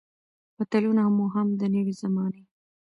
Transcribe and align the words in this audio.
متلونه 0.57 1.03
مو 1.15 1.25
هم 1.35 1.47
د 1.59 1.61
نوې 1.75 1.93
زمانې 2.01 2.43